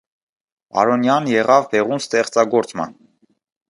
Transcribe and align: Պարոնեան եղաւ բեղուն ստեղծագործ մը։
Պարոնեան 0.77 1.29
եղաւ 1.33 1.69
բեղուն 1.77 2.05
ստեղծագործ 2.09 2.79
մը։ 2.83 2.93